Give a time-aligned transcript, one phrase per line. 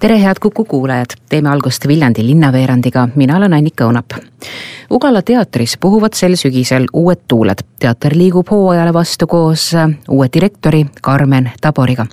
[0.00, 4.18] tere, head Kuku kuulajad, teeme algust Viljandi linnaveerandiga, mina olen Annika Õunap.
[4.92, 7.64] Ugala teatris puhuvad sel sügisel uued tuuled.
[7.80, 9.72] teater liigub hooajale vastu koos
[10.08, 12.06] uue direktori Karmen Taboriga.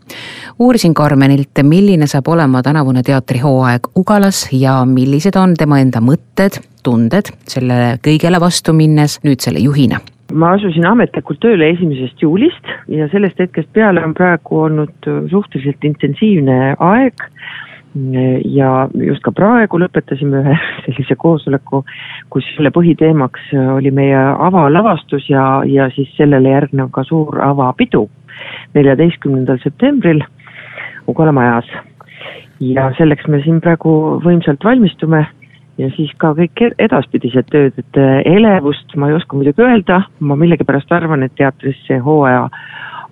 [0.60, 7.30] uurisin Karmenilt, milline saab olema tänavune teatrihooaeg Ugalas ja millised on tema enda mõtted, tunded
[7.48, 10.00] sellele kõigele vastu minnes nüüd selle juhina
[10.34, 16.76] ma asusin ametlikult tööle esimesest juulist ja sellest hetkest peale on praegu olnud suhteliselt intensiivne
[16.80, 17.14] aeg
[17.94, 21.84] ja just ka praegu lõpetasime ühe sellise koosoleku,
[22.34, 28.08] kus selle põhiteemaks oli meie avalavastus ja, ja siis sellele järgnev ka suur avapidu
[28.74, 30.24] neljateistkümnendal septembril
[31.08, 31.68] Ugala majas.
[32.64, 35.26] ja selleks me siin praegu võimsalt valmistume
[35.78, 40.92] ja siis ka kõik edaspidised tööd, et elevust ma ei oska muidugi öelda, ma millegipärast
[40.96, 42.48] arvan, et teatris see hooaja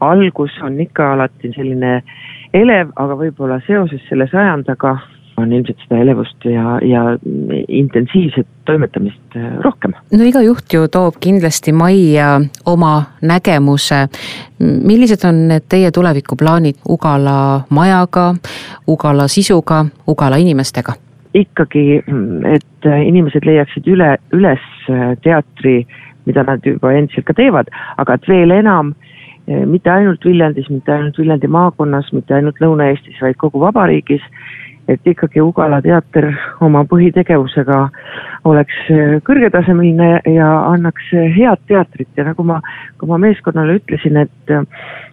[0.02, 2.02] algus on ikka alati selline
[2.54, 4.98] elev, aga võib-olla seoses selle sajandaga
[5.42, 7.04] on ilmselt seda elevust ja, ja
[7.68, 9.94] intensiivset toimetamist äh, rohkem.
[10.12, 12.34] no iga juht ju toob kindlasti majja
[12.66, 14.08] oma nägemuse.
[14.60, 18.34] millised on need teie tulevikuplaanid Ugala majaga,
[18.88, 20.94] Ugala sisuga, Ugala inimestega?
[21.34, 22.04] ikkagi,
[22.52, 24.64] et inimesed leiaksid üle, üles
[25.24, 25.86] teatri,
[26.28, 27.72] mida nad juba endiselt ka teevad,
[28.04, 29.11] aga et veel enam äh,
[29.66, 34.24] mitte ainult Viljandis, mitte ainult Viljandi maakonnas, mitte ainult Lõuna-Eestis, vaid kogu vabariigis,
[34.92, 36.28] et ikkagi Ugala teater
[36.66, 37.82] oma põhitegevusega
[38.50, 42.10] oleks eh, kõrgetasemeline ja annaks eh, head teatrit.
[42.18, 42.60] Ja nagu ma
[42.98, 44.56] ka oma meeskonnale ütlesin, et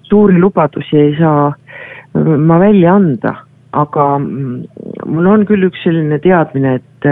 [0.09, 1.53] suuri lubadusi ei saa
[2.19, 3.35] ma välja anda,
[3.77, 4.65] aga mm,
[5.13, 7.11] mul on küll üks selline teadmine, et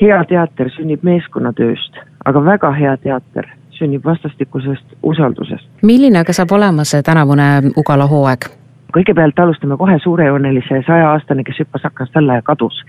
[0.00, 3.48] hea teater sünnib meeskonnatööst, aga väga hea teater
[3.80, 5.68] sünnib vastastikusest usaldusest.
[5.82, 8.50] milline aga saab olema see tänavune Ugala hooaeg?
[8.94, 12.80] kõigepealt alustame kohe suurejoonelise saja-aastane, kes hüppas aknast alla ja kadus.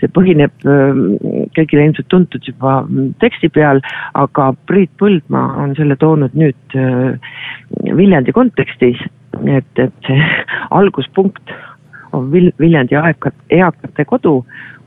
[0.00, 1.02] see põhineb ähm,
[1.56, 2.82] kõigile ilmselt tuntud juba
[3.22, 3.82] teksti peal,
[4.18, 7.36] aga Priit Põldmaa on selle toonud nüüd äh,
[7.96, 9.00] Viljandi kontekstis,
[9.44, 10.28] et, et see
[10.78, 11.54] alguspunkt
[12.12, 14.40] on Vil-, Viljandi aekat-, eakate kodu,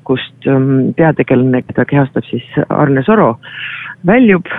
[0.06, 3.36] kust ähm, peategelane, keda kehastab siis Arne Soro,
[4.06, 4.50] väljub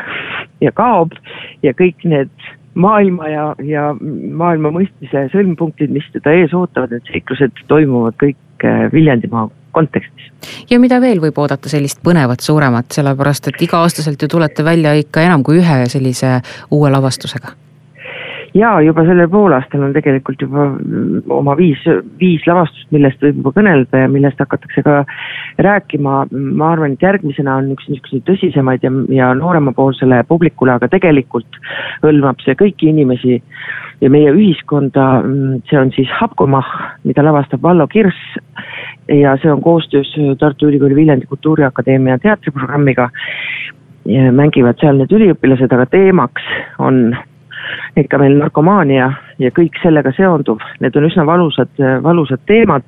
[0.60, 1.16] ja kaob
[1.62, 2.32] ja kõik need
[2.76, 3.90] maailma ja, ja
[4.36, 10.30] maailma mõistmise sõlmpunktid, mis teda ees ootavad, need seiklused toimuvad kõik äh, Viljandimaa kontekstis.
[10.70, 15.24] ja mida veel võib oodata sellist põnevat, suuremat, sellepärast et iga-aastaselt ju tulete välja ikka
[15.28, 16.38] enam kui ühe sellise
[16.70, 17.56] uue lavastusega
[18.56, 20.66] jaa, juba sellel poolaastal on tegelikult juba
[21.36, 21.82] oma viis,
[22.20, 24.96] viis lavastust, millest võib juba kõnelda ja millest hakatakse ka
[25.66, 26.26] rääkima.
[26.30, 31.60] ma arvan, et järgmisena on üks niisuguseid tõsisemaid ja, ja nooremapoolsele publikule, aga tegelikult
[32.04, 33.40] hõlmab see kõiki inimesi
[34.00, 35.06] ja meie ühiskonda.
[35.70, 36.66] see on siis Hapkomah,
[37.04, 38.38] mida lavastab Vallo Kirss
[39.08, 43.10] ja see on koostöös Tartu Ülikooli Viljandi Kultuuriakadeemia teatriprogrammiga.
[44.32, 46.44] mängivad seal need üliõpilased, aga teemaks
[46.78, 47.16] on
[47.96, 49.10] ikka meil narkomaania
[49.42, 51.72] ja kõik sellega seonduv, need on üsna valusad,
[52.02, 52.82] valusad teemad.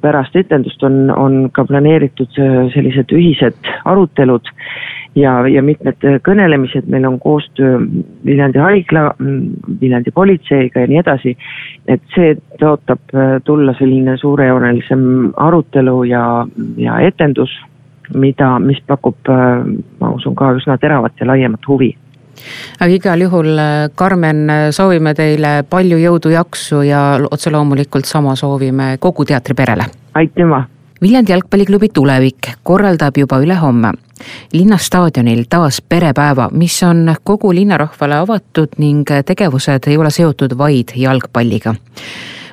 [0.00, 4.44] pärast etendust on, on ka planeeritud äh, sellised ühised arutelud
[5.16, 7.80] ja, ja mitmed kõnelemised, meil on koostöö
[8.24, 9.06] Viljandi haigla,
[9.80, 11.36] Viljandi politseiga ja nii edasi.
[11.88, 17.52] et see tõotab äh, tulla selline suurejoonelisem arutelu ja, ja etendus,
[18.14, 19.64] mida, mis pakub, äh,
[20.00, 21.94] ma usun ka üsna teravat ja laiemat huvi
[22.80, 28.36] aga igal juhul, äh, Karmen, äh, soovime teile palju jõudu, jaksu ja otse loomulikult sama
[28.36, 29.84] soovime kogu teatriperele.
[30.14, 30.64] aitüma.
[31.02, 33.92] Viljandi jalgpalliklubi Tulevik korraldab juba ülehomme
[34.52, 41.74] linnastaadionil taas perepäeva, mis on kogu linnarahvale avatud ning tegevused ei ole seotud vaid jalgpalliga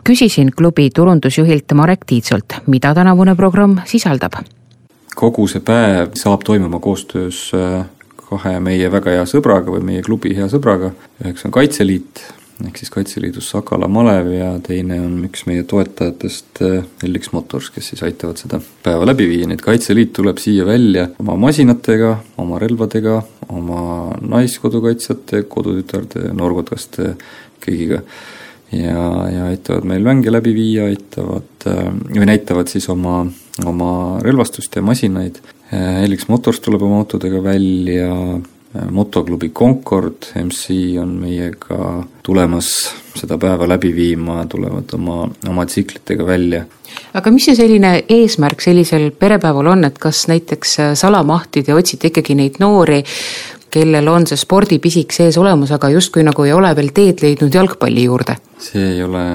[0.03, 4.43] küsisin klubi turundusjuhilt Marek Tiitsolt, mida tänavune programm sisaldab
[5.15, 7.85] kogu see päev saab toimuma koostöös äh,
[8.33, 12.23] kahe meie väga hea sõbraga või meie klubi hea sõbraga, üheks on Kaitseliit,
[12.63, 17.91] ehk siis Kaitseliidus Sakala malev ja teine on üks meie toetajatest LX eh, Motors, kes
[17.91, 22.13] siis aitavad seda päeva läbi viia, nii et Kaitseliit tuleb siia välja oma masinatega,
[22.43, 23.19] oma relvadega,
[23.53, 23.83] oma
[24.21, 27.15] naiskodukaitsjate, kodutütarde, noorkotkaste,
[27.63, 28.03] kõigiga.
[28.73, 33.23] ja, ja aitavad meil mänge läbi viia, aitavad eh, või näitavad siis oma,
[33.65, 35.37] oma relvastust ja masinaid
[35.73, 38.09] Helix Motors tuleb oma autodega välja,
[38.91, 42.69] motoklubi Concord MC on meiega tulemas
[43.17, 45.17] seda päeva läbi viima, tulevad oma,
[45.49, 46.63] oma tsiklitega välja.
[47.13, 52.37] aga mis see selline eesmärk sellisel perepäeval on, et kas näiteks salamahti te otsite ikkagi
[52.37, 53.03] neid noori,
[53.73, 58.09] kellel on see spordipisik sees olemas, aga justkui nagu ei ole veel teed leidnud jalgpalli
[58.09, 58.37] juurde?
[58.57, 59.25] see ei ole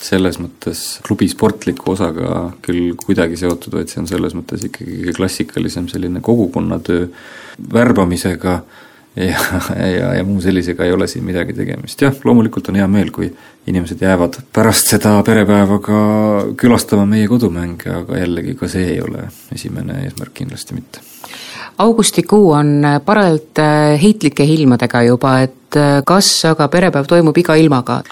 [0.00, 5.16] selles mõttes klubi sportliku osaga küll kuidagi seotud, vaid see on selles mõttes ikkagi kõige
[5.16, 7.08] klassikalisem selline kogukonnatöö
[7.74, 8.60] värbamisega
[9.16, 9.40] ja,
[9.76, 13.28] ja, ja muu sellisega ei ole siin midagi tegemist, jah, loomulikult on hea meel, kui
[13.68, 16.00] inimesed jäävad pärast seda perepäeva ka
[16.60, 21.04] külastama meie kodumänge, aga jällegi ka see ei ole esimene eesmärk kindlasti mitte.
[21.78, 23.62] augustikuu on parajalt
[24.02, 28.02] heitlike ilmadega juba, et kas aga perepäev toimub iga ilmaga?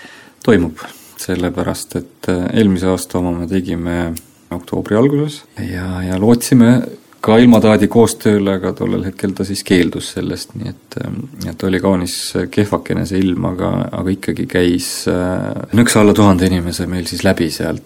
[0.44, 3.98] toimub sellepärast et äh, eelmise aasta oma me tegime
[4.54, 6.72] oktoobri alguses ja, ja lootsime
[7.24, 11.20] ka ilmataadi koostööle, aga tollel hetkel ta siis keeldus sellest, nii et, ähm,
[11.50, 12.14] et oli kaunis
[12.54, 17.50] kehvakene see ilm, aga, aga ikkagi käis äh, nõksa alla tuhande inimese meil siis läbi
[17.54, 17.82] sealt.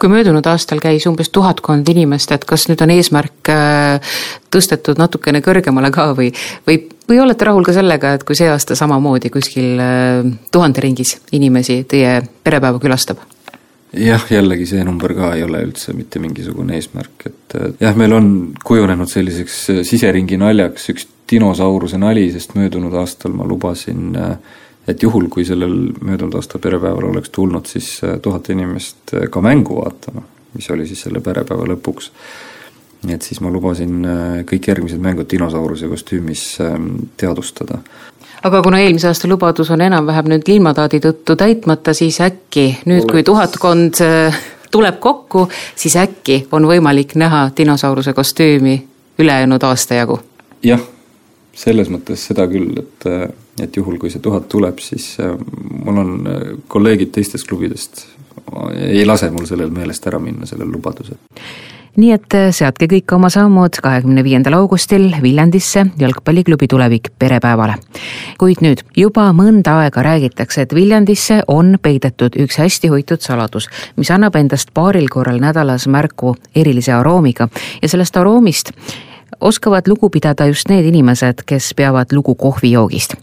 [0.00, 4.16] kui möödunud aastal käis umbes tuhatkond inimest, et kas nüüd on eesmärk äh,
[4.52, 6.28] tõstetud natukene kõrgemale ka või,
[6.68, 11.18] või, või olete rahul ka sellega, et kui see aasta samamoodi kuskil äh, tuhande ringis
[11.32, 13.22] inimesi teie perepäeva külastab?
[13.98, 18.28] jah, jällegi see number ka ei ole üldse mitte mingisugune eesmärk, et jah, meil on
[18.64, 24.34] kujunenud selliseks äh, siseringi naljaks üks dinosauruse nali, sest möödunud aastal ma lubasin, äh,
[24.90, 29.80] et juhul, kui sellel möödunud aasta perepäeval oleks tulnud siis äh, tuhat inimest ka mängu
[29.82, 30.24] vaatama,
[30.54, 32.10] mis oli siis selle perepäeva lõpuks,
[33.04, 34.04] nii et siis ma lubasin
[34.48, 36.90] kõik järgmised mängud dinosauruse kostüümis ähm,
[37.20, 37.78] teadvustada.
[38.44, 43.22] Aga kuna eelmise aasta lubadus on enam-vähem nüüd ilmataadi tõttu täitmata, siis äkki nüüd, kui
[43.24, 44.36] tuhatkond äh,
[44.72, 45.46] tuleb kokku,
[45.80, 48.74] siis äkki on võimalik näha dinosauruse kostüümi
[49.18, 50.18] ülejäänud aasta jagu?
[50.64, 50.82] jah,
[51.56, 53.30] selles mõttes seda küll, et, äh,
[53.64, 55.32] et juhul, kui see tuhat tuleb, siis äh,
[55.86, 56.12] mul on
[56.68, 58.04] kolleegid teistest klubidest,
[58.76, 61.16] ei lase mul sellel meelest ära minna, sellel lubadusel
[61.96, 67.76] nii et äh, seadke kõik oma sammud kahekümne viiendal augustil Viljandisse jalgpalliklubi Tulevik perepäevale.
[68.38, 74.10] kuid nüüd juba mõnda aega räägitakse, et Viljandisse on peidetud üks hästi hoitud saladus, mis
[74.10, 77.48] annab endast paaril korral nädalas märku erilise aroomiga
[77.82, 78.72] ja sellest aroomist
[79.40, 83.14] oskavad lugu pidada just need inimesed, kes peavad lugu kohvijoogist.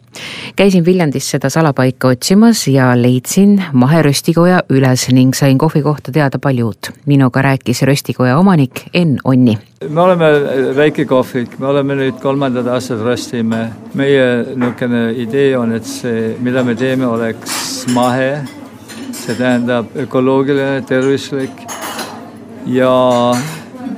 [0.56, 6.66] käisin Viljandis seda salapaika otsimas ja leidsin maheröstikoja üles ning sain kohvi kohta teada palju
[6.66, 6.92] uut.
[7.06, 9.58] minuga rääkis röstikoja omanik Enn Onni.
[9.90, 10.26] me oleme
[10.76, 13.70] väike kohvik, me oleme nüüd kolmandad aastad röstime.
[13.94, 18.40] meie niisugune idee on, et see, mida me teeme, oleks mahe,
[19.12, 21.68] see tähendab ökoloogiline, tervislik
[22.66, 22.92] ja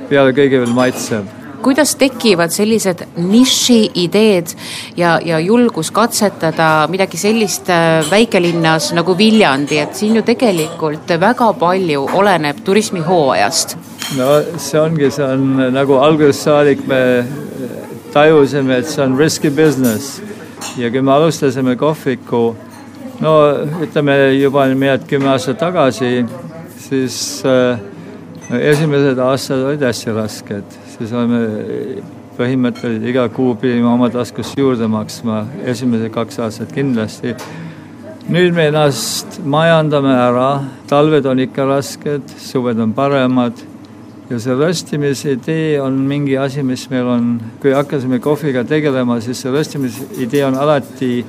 [0.08, 1.33] peale kõige veel maitsev
[1.64, 4.52] kuidas tekivad sellised niši-ideed
[4.96, 11.52] ja, ja julgus katsetada midagi sellist äh, väikelinnas nagu Viljandi, et siin ju tegelikult väga
[11.60, 13.76] palju oleneb turismihooajast?
[14.18, 14.28] no
[14.60, 17.00] see ongi, see on nagu algusest saadik me
[18.12, 20.20] tajusime, et see on risky business
[20.76, 22.44] ja kui me alustasime kohviku,
[23.24, 23.34] no
[23.84, 26.26] ütleme juba mõned kümme aastat tagasi,
[26.88, 27.18] siis
[27.48, 27.80] äh,
[28.60, 31.40] esimesed aastad olid hästi rasked siis oleme
[32.38, 37.34] põhimõtteliselt iga kuu pidime oma taskust juurde maksma, esimesed kaks aastat kindlasti.
[38.28, 43.60] nüüd me ennast majandame ära, talved on ikka rasked, suved on paremad
[44.30, 49.44] ja see röstimise idee on mingi asi, mis meil on, kui hakkasime kohviga tegelema, siis
[49.44, 51.24] see röstimise idee on alati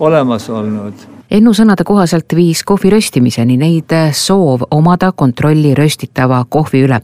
[0.00, 7.00] olemas olnud Ennu sõnade kohaselt viis kohvi röstimiseni neid soov omada kontrolli röstitava kohvi üle.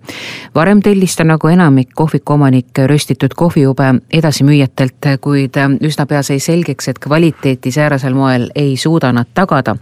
[0.55, 3.89] varem tellis ta nagu enamik kohvikuomanik röstitud kohvijube
[4.21, 9.77] edasimüüjatelt, kuid üsna pea sai selgeks, et kvaliteeti säärasel moel ei suuda nad tagada.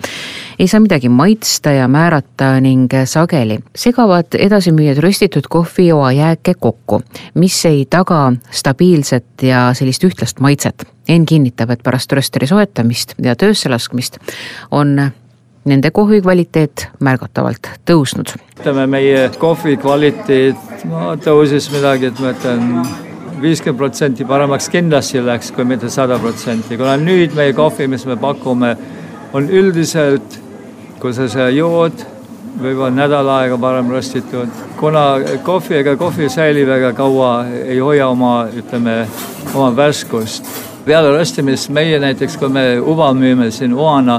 [0.58, 7.02] ei saa midagi maitsta ja määrata ning sageli segavad edasimüüjad röstitud kohvijoa jääke kokku,
[7.34, 13.32] mis ei taga stabiilset ja sellist ühtlast maitset Enn kinnitab, et pärast röösteri soetamist ja
[13.38, 14.18] töösse laskmist
[14.70, 14.98] on
[15.68, 18.34] nende kohvi kvaliteet märgatavalt tõusnud.
[18.60, 22.68] ütleme, meie kohvi kvaliteet no, tõusis midagi, et ma ütlen,
[23.42, 28.16] viiskümmend protsenti paremaks kindlasti läks, kui mitte sada protsenti, kuna nüüd meie kohvi, mis me
[28.20, 28.74] pakume,
[29.32, 30.38] on üldiselt,
[31.00, 32.04] kui sa seda jood,
[32.58, 35.04] võib-olla nädal aega varem röstitud, kuna
[35.46, 37.32] kohvi ega kohvi säilib väga kaua,
[37.64, 39.04] ei hoia oma, ütleme,
[39.54, 40.48] oma värskust
[40.88, 44.18] peale röstimist meie näiteks, kui me uva müüme siin Oana,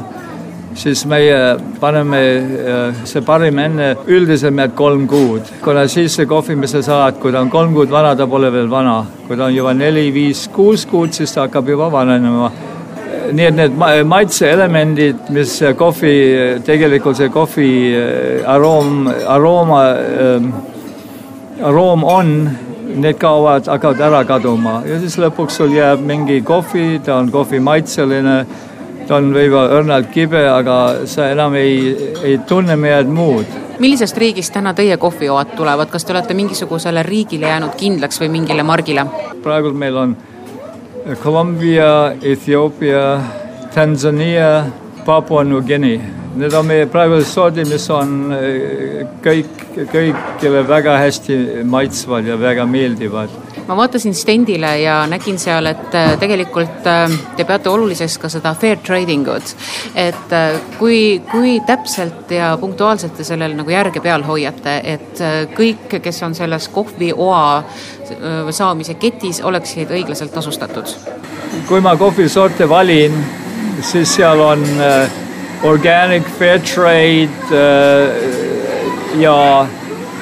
[0.77, 6.55] siis meie paneme äh, see parim enne üldiselt mehed kolm kuud, kuna siis see kohvi,
[6.59, 9.01] mis sa saad, kui ta on kolm kuud vana, ta pole veel vana.
[9.27, 12.51] kui ta on juba neli, viis, kuus kuud, siis ta hakkab juba vananema
[13.33, 13.75] nii et need
[14.09, 16.13] maitseelemendid, mis kohvi,
[16.65, 19.83] tegelikult see kohvi äh, aroom, arooma,
[20.23, 20.49] ähm,
[21.61, 22.33] aroom on,
[22.95, 27.59] need kaovad, hakkavad ära kaduma ja siis lõpuks sul jääb mingi kohvi, ta on kohvi
[27.59, 28.39] maitseline
[29.09, 30.75] ta on võib-olla õrnalt kibe, aga
[31.09, 31.89] sa enam ei,
[32.23, 33.57] ei tunne midagi muud.
[33.81, 38.63] millisest riigist täna teie kohvioad tulevad, kas te olete mingisugusele riigile jäänud kindlaks või mingile
[38.63, 39.07] margile?
[39.43, 40.17] praegu meil on
[41.23, 43.21] Kolumbia, Etioopia,
[43.73, 44.65] Tanzania,
[45.09, 45.99] Papua New Guinea.
[46.37, 52.67] Need on meie praegused sordid, mis on eh, kõik, kõigile väga hästi maitsvad ja väga
[52.69, 53.33] meeldivad
[53.65, 58.53] ma vaatasin stendile ja nägin seal, et äh, tegelikult äh, te peate oluliseks ka seda
[58.57, 59.55] fair trading ut.
[59.95, 60.37] et
[60.77, 61.01] kui,
[61.31, 65.25] kui täpselt ja punktuaalselt te sellele nagu järge peal hoiate, et
[65.57, 67.43] kõik, kes on selles kohvioa
[68.53, 70.97] saamise ketis, oleksid õiglaselt tasustatud?
[71.69, 73.21] kui ma kohvisorte valin,
[73.81, 74.63] siis seal on
[75.63, 77.59] organic, fair trade
[79.19, 79.67] ja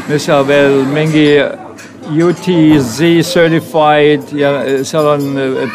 [0.07, 1.29] mis seal veel mingi
[2.07, 4.51] UTZ certified ja
[4.87, 5.25] seal on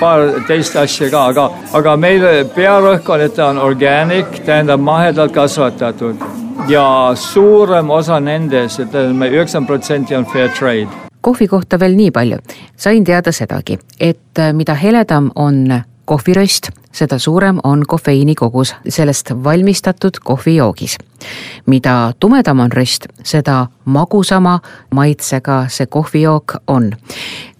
[0.00, 2.24] paar teist asja ka, aga, aga meil
[2.54, 6.24] pearõhk on, et ta on organic, tähendab mahedalt kasvatatud
[6.68, 10.88] ja suurem osa nendest, ütleme üheksakümmend protsenti on fair trade.
[11.20, 12.38] kohvi kohta veel nii palju,
[12.76, 20.10] sain teada sedagi, et mida heledam on kohviröst, seda suurem on kofeiini kogus sellest valmistatud
[20.24, 20.98] kohvijoogis.
[21.66, 26.92] mida tumedam on röst, seda magusama maitsega see kohvijook on.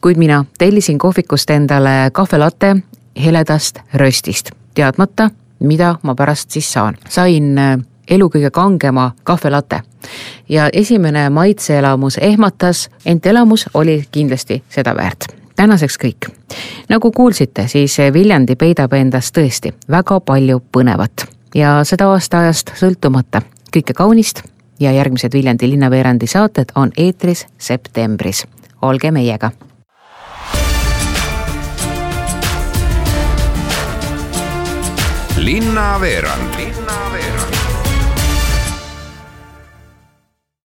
[0.00, 2.76] kuid mina tellisin kohvikust endale kahvelatte
[3.24, 6.96] heledast röstist, teadmata, mida ma pärast siis saan.
[7.08, 9.82] sain äh, elu kõige kangema kahvelate
[10.48, 16.30] ja esimene maitseelamus ehmatas, ent elamus oli kindlasti seda väärt tänaseks kõik.
[16.88, 23.42] nagu kuulsite, siis Viljandi peidab endas tõesti väga palju põnevat ja seda aastaajast sõltumata.
[23.76, 24.42] kõike kaunist
[24.80, 28.46] ja järgmised Viljandi linnaveerandi saated on eetris septembris.
[28.82, 29.50] olge meiega.
[35.36, 37.01] linnaveerand, linnaveerand